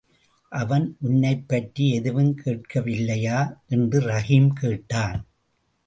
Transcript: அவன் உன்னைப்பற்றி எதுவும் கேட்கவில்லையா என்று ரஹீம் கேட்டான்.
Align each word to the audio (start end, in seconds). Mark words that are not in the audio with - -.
அவன் 0.51 0.97
உன்னைப்பற்றி 1.01 1.89
எதுவும் 1.89 2.33
கேட்கவில்லையா 2.45 3.39
என்று 3.67 3.99
ரஹீம் 4.01 4.51
கேட்டான். 4.53 5.25